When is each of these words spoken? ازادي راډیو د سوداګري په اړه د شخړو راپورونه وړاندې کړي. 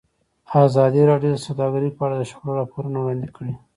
ازادي 0.65 1.01
راډیو 1.11 1.31
د 1.33 1.37
سوداګري 1.47 1.89
په 1.93 2.01
اړه 2.05 2.15
د 2.17 2.23
شخړو 2.31 2.57
راپورونه 2.61 2.97
وړاندې 2.99 3.27
کړي. 3.35 3.53